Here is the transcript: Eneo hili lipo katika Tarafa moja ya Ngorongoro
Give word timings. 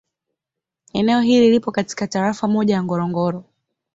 Eneo 0.93 1.21
hili 1.21 1.49
lipo 1.49 1.71
katika 1.71 2.07
Tarafa 2.07 2.47
moja 2.47 2.73
ya 2.75 2.83
Ngorongoro 2.83 3.43